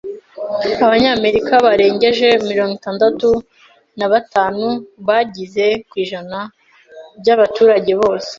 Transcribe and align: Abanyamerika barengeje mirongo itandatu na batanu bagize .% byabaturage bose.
Abanyamerika 0.85 1.53
barengeje 1.65 2.27
mirongo 2.49 2.73
itandatu 2.79 3.29
na 3.99 4.07
batanu 4.13 4.65
bagize 5.07 5.65
.% 5.07 5.65
byabaturage 7.21 7.91
bose. 8.01 8.29